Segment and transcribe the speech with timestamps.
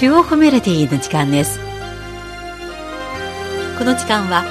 [0.00, 1.60] 中央コミュニティーの時間です。
[3.78, 4.44] この時間は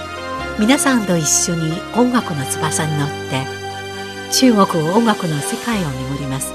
[0.59, 3.47] 皆さんと一緒に音楽の翼に乗って
[4.31, 6.53] 中国音楽の世界を巡ります。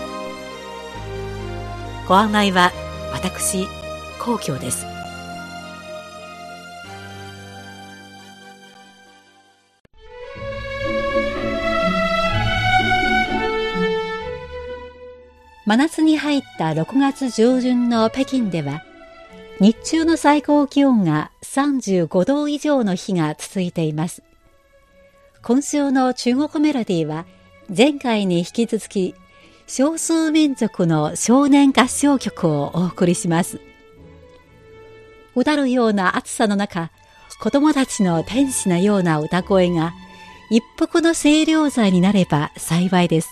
[2.06, 2.70] ご案内は
[3.12, 3.66] 私
[4.20, 4.93] 皇居です。
[15.66, 18.84] 真夏に入った6月上旬の北京では、
[19.60, 24.22] 日中の最高気温が35度以上の日が続いています。
[25.42, 27.24] 今週の中国メロディーは、
[27.74, 29.14] 前回に引き続き、
[29.66, 33.58] 少数民族の少年合唱曲をお送りします。
[35.34, 36.90] うだるような暑さの中、
[37.40, 39.94] 子供たちの天使のような歌声が
[40.50, 43.30] 一服の清涼剤になれば幸いです。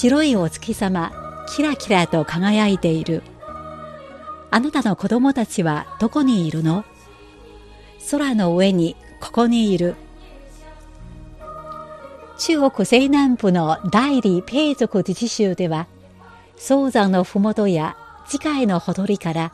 [0.00, 1.10] 白いお月様、
[1.48, 3.24] キラキラと輝いている。
[4.48, 6.84] あなたの子供たちはどこにいるの？
[8.08, 9.96] 空の上にここにいる。
[12.38, 15.88] 中国西南部の大理ペイ族自治州では、
[16.56, 17.96] 早山のふもとや
[18.28, 19.52] 次回のほとりから、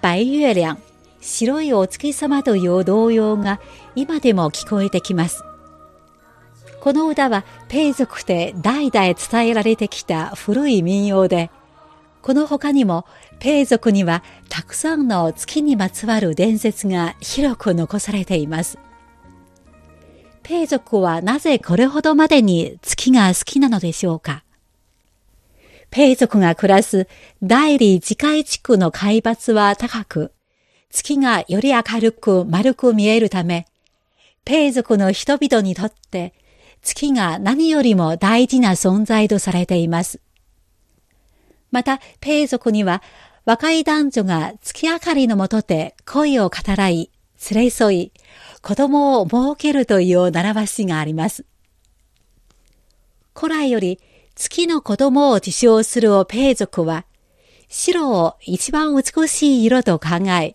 [0.00, 0.76] 白月亮、
[1.20, 3.58] 白いお月様という童謡が
[3.96, 5.42] 今でも聞こえてきます。
[6.84, 11.50] この歌はペイ族で代々伝えられてきた古い民謡で、
[12.20, 13.06] この他にも
[13.38, 18.76] ペイ族にはたくさんの月にまつわる伝説が広く残されています。
[20.42, 24.44] ペイ族はなぜこれほどまでに月が好きなのでしょうか？
[25.88, 27.08] ペイ族が暮らす
[27.42, 30.32] 大理自海地区の海抜は高く、
[30.90, 33.64] 月がより明るく丸く見えるため、
[34.44, 36.34] ペイ族の人々にとって
[36.84, 40.20] 月が何よりも大事な存在とされています。
[41.70, 43.02] また、ペイ族には
[43.46, 47.10] 若い男女が月明かりのもとで恋を語らい、
[47.50, 48.12] 連れ添い、
[48.62, 51.44] 子供を設けるという習わしがあります。
[53.34, 53.98] 古来より
[54.34, 57.06] 月の子供を自称するペイ族は、
[57.68, 60.54] 白を一番美しい色と考え、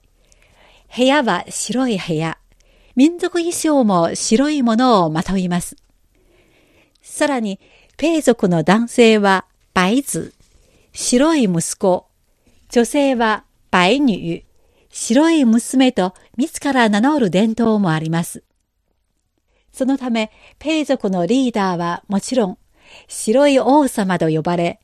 [0.95, 2.37] 部屋は白い部屋、
[2.95, 5.75] 民族衣装も白いものをまといます。
[7.09, 7.59] さらに、
[7.97, 10.33] ペイ族の男性は、白図、
[10.93, 12.07] 白い息子、
[12.69, 14.45] 女性は、白女、
[14.91, 18.43] 白い娘と自ら名乗る伝統もあります。
[19.73, 22.57] そのため、ペイ族のリーダーはもちろん、
[23.07, 24.79] 白い王様と呼ばれ、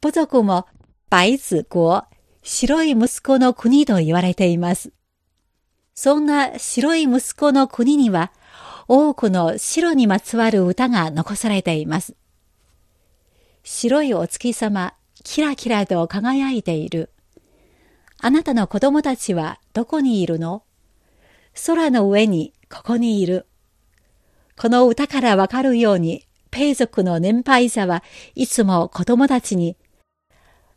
[0.00, 0.66] 部族も、
[1.10, 2.02] 白図国、
[2.42, 4.92] 白い息子の国と言われています。
[5.94, 8.32] そんな白い息子の国には、
[8.88, 12.14] 多くの白にまつわる歌が残されています。
[13.62, 14.94] 白いお月様、
[15.24, 17.10] キラキラと輝いている。
[18.18, 20.62] あなたの子供たちはどこにいるの？
[21.66, 23.46] 空の上にここにいる。
[24.56, 28.02] この歌からわかるように、ペイ族の年配者は
[28.34, 29.76] いつも子供たちに、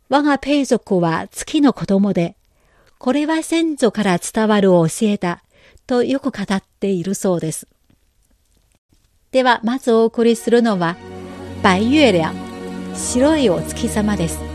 [0.09, 2.37] 我がペイ族は月の子供で、
[2.97, 5.43] これは先祖から伝わる教えだ、
[5.87, 7.67] とよく語っているそうです。
[9.35, 10.95] では、まずお送りするのは、
[11.61, 12.29] 白月亮、
[12.95, 14.54] 白いお月様です。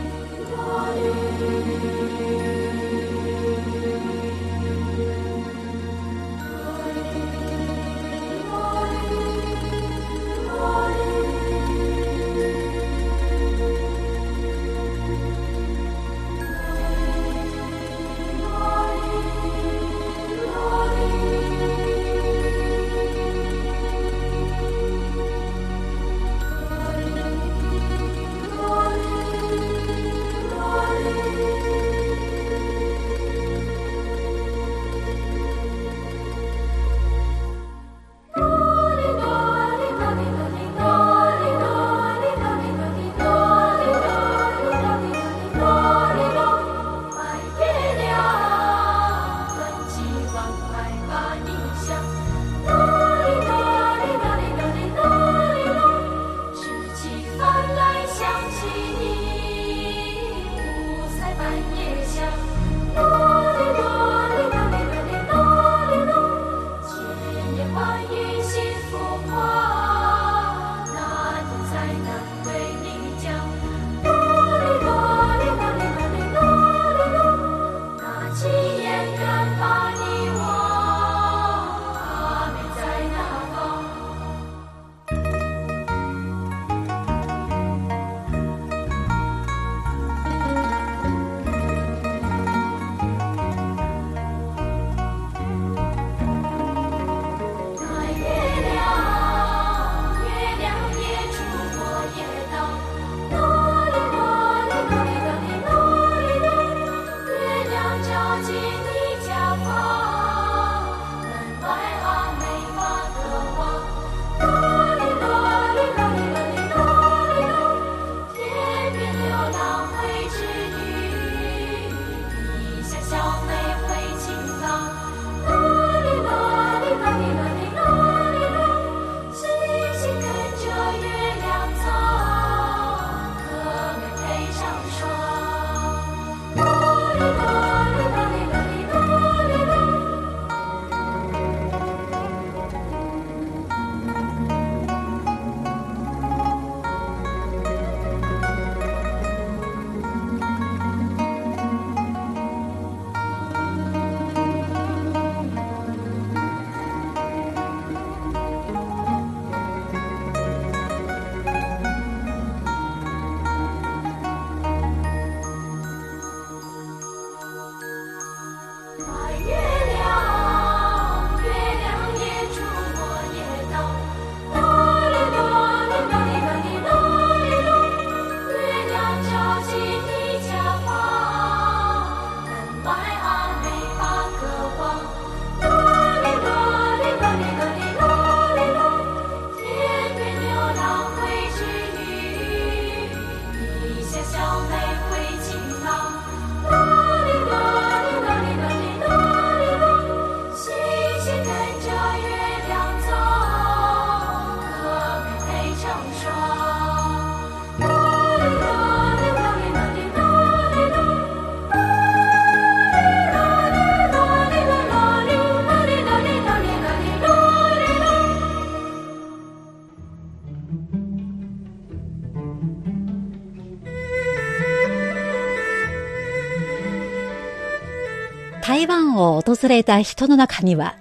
[228.61, 230.95] 台湾を訪れた人の中には、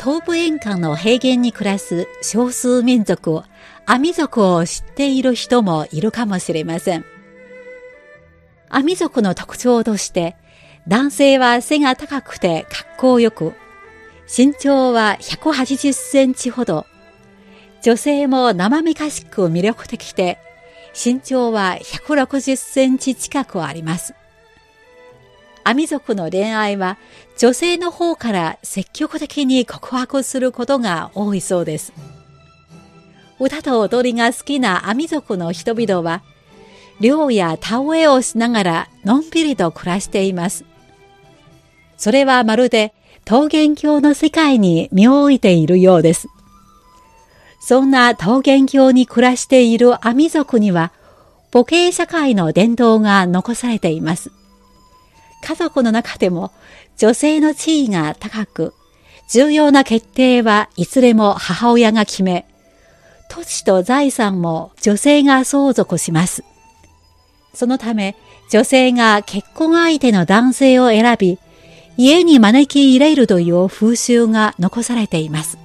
[0.00, 3.42] 東部沿岸の平原に暮らす少数民族、
[3.84, 7.04] アミ族を知っている人もいるかもしれません。
[8.70, 10.36] アミ族の特徴として、
[10.88, 13.52] 男性は背が高くて格好よく、
[14.34, 16.86] 身長は180センチほど、
[17.82, 20.38] 女性も生めかしく魅力的で、
[20.94, 24.14] 身長は160センチ近くあります。
[25.64, 26.98] アミ族の恋愛は
[27.38, 31.92] 女性の方から積極的に告白することが多いそうです。
[33.38, 36.22] 歌と踊りが好きなアミ族の人々は、
[37.00, 40.64] 漁や田植えをしながらのんびりと暮らしています。
[41.96, 42.92] それはまるで
[43.28, 46.28] 桃源郷の世界に身を置いているようです。
[47.60, 50.92] そんな桃源郷に暮らしているアミ族には、
[51.52, 54.32] 母系社会の伝統が残されています。
[55.42, 56.52] 家族の中でも
[56.96, 58.74] 女性の地位が高く、
[59.28, 62.46] 重要な決定はいずれも母親が決め、
[63.28, 66.44] 土地と財産も女性が相続します。
[67.54, 68.14] そのため、
[68.50, 71.38] 女性が結婚相手の男性を選び、
[71.96, 75.58] 家に招き入れるという風習が残されています。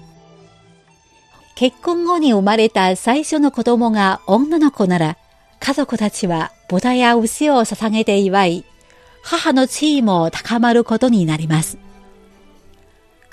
[1.55, 5.17] 結婚後に生まれた最初の子供が女の子なら、
[5.59, 8.65] 家族たちは豚や牛を捧げて祝い、
[9.21, 11.77] 母の地位も高まることになります。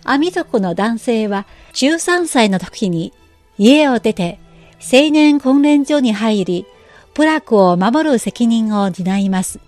[0.05, 3.13] アミ族の男性は13歳の時に
[3.57, 4.39] 家を出て
[4.81, 6.67] 青年訓練所に入り、
[7.15, 9.61] 部落を守る責任を担います。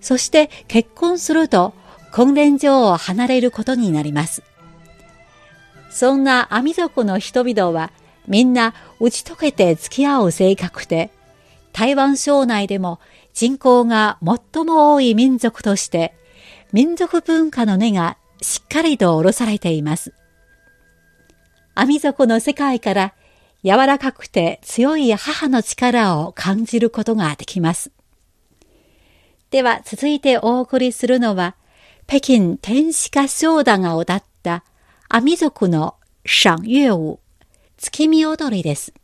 [0.00, 1.74] そして結婚すると
[2.12, 4.42] 訓練所を離れることになります。
[5.90, 7.90] そんなアミ族の人々は
[8.28, 11.10] みんな打ち解けて付き合う性格で、
[11.76, 13.00] 台湾省内でも
[13.34, 16.14] 人口が最も多い民族として、
[16.72, 20.14] 民族文化の根がしっかりと下ろされています。
[21.74, 23.14] アミ族の世界から
[23.62, 27.90] 柔らかくて強い母の力を感じることができます。
[29.50, 31.56] では続いてお送りするのは、
[32.06, 34.64] 北京天使歌唱団が歌った
[35.10, 37.18] アミ族の賞月舞、
[37.76, 38.94] 月見踊りです。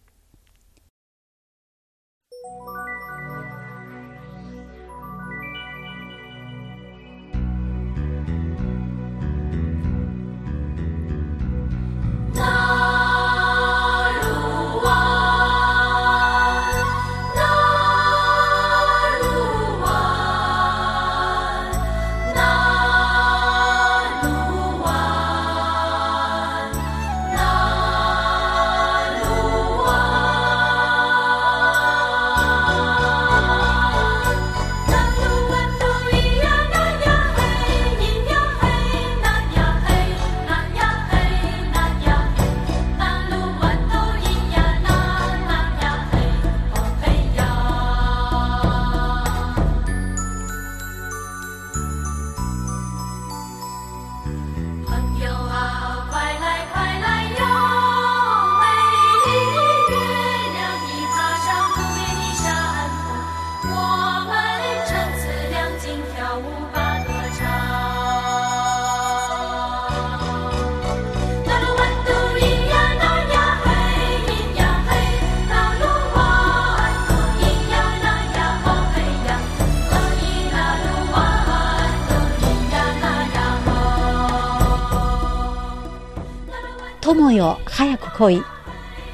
[87.03, 88.43] 友よ早く来い。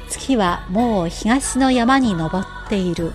[0.09, 3.13] 月はもう東の山に登っている。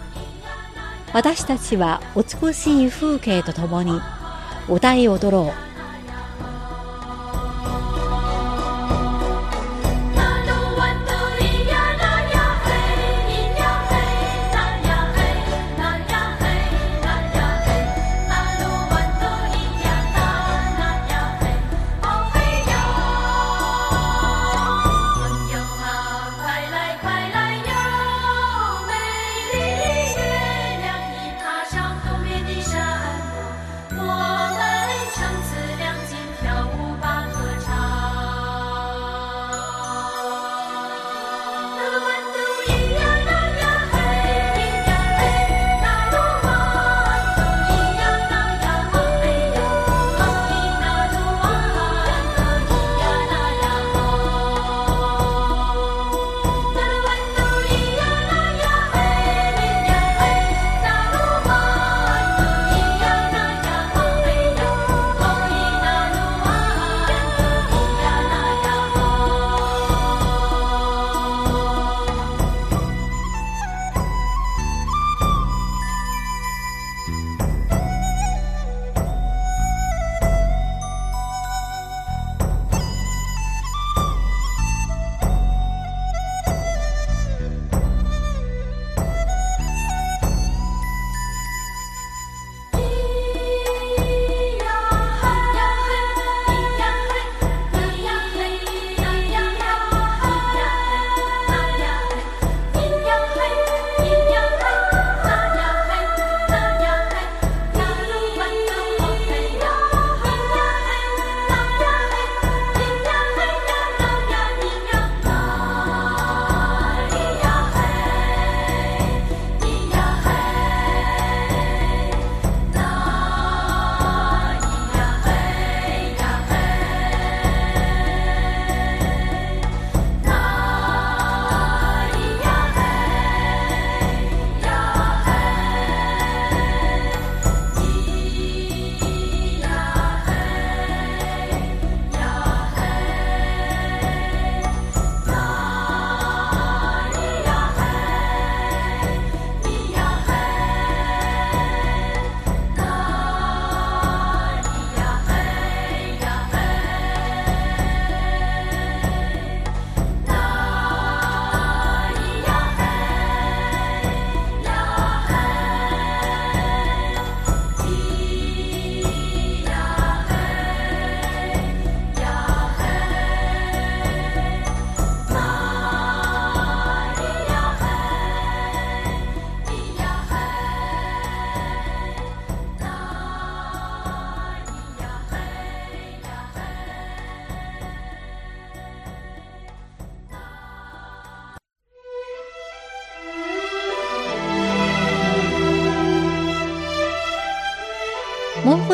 [1.12, 4.00] 私たちは美しい風景とともに
[4.68, 5.63] 歌い踊ろう。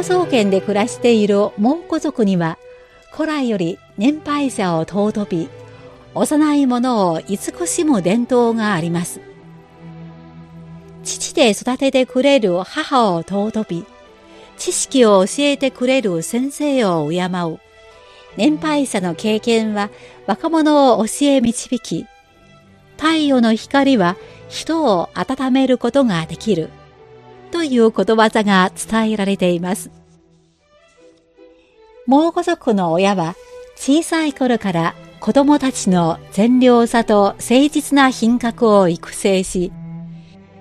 [0.00, 2.56] 蒙古草原で暮らしている蒙古族には、
[3.12, 5.50] 古来より年配者を尊び、
[6.14, 9.20] 幼い者を慈しむ伝統があります。
[11.04, 13.84] 父で育ててくれる母を尊び、
[14.56, 17.58] 知識を教えてくれる先生を敬う。
[18.38, 19.90] 年配者の経験は
[20.26, 22.06] 若者を教え導き、
[22.96, 24.16] 太陽の光は
[24.48, 26.70] 人を温めることができる。
[27.50, 29.90] ということわざが伝えられています。
[32.06, 33.34] 蒙古族の親は
[33.76, 39.72] 小さい頃から子供たちの善良さと誠実な品格を育成し、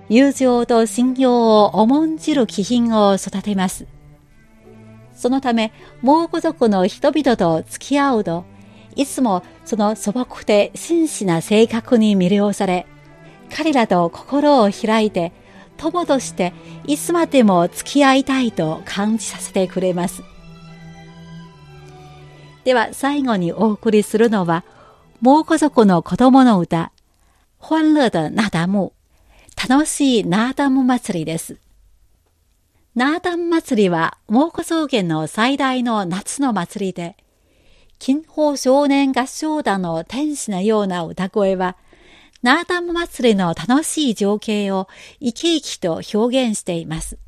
[0.08, 3.86] 友情と信用を重んじる気品を育てます。
[5.14, 8.44] そのため、蒙古族の人々と付き合うと、
[8.96, 12.86] いつもその素朴で真摯な性格に魅了され、
[13.54, 15.32] 彼らと心を開いて、
[15.80, 16.52] 友として
[16.86, 20.22] いつまでも付き合いたいと感じさせてくれます。
[22.64, 24.64] では最後にお送りするのは、
[25.22, 26.92] 蒙古族の子供の歌、
[27.58, 28.92] 欢乐的ナダム、
[29.68, 31.56] 楽しいナーダム祭りです。
[32.94, 37.16] ナーダム祭りは蒙古草原の最大の夏の祭りで、
[37.98, 41.76] 金宝少年合唱団の天使のような歌声は、
[42.42, 44.88] ナータム祭りの楽しい情景を
[45.20, 47.18] 生き生きと表現しています。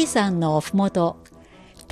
[0.00, 1.16] 山のふもと、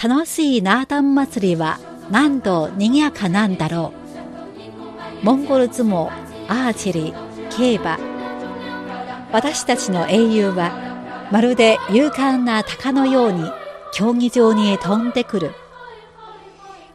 [0.02, 1.78] 楽しいナータン祭りは
[2.10, 3.92] 何度賑やかなんだろ
[5.22, 5.24] う。
[5.24, 6.10] モンゴル相撲、
[6.48, 7.98] アーチェリー、競馬。
[9.32, 13.44] 私たちの英雄は、まるで勇敢な鷹のように
[13.92, 15.52] 競技場に飛んでくる。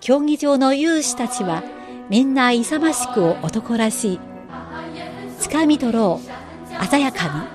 [0.01, 1.63] 競技場の勇士たちは
[2.09, 4.19] みんな勇ましく男らしい。
[5.39, 7.54] 掴み取ろう、鮮やかに。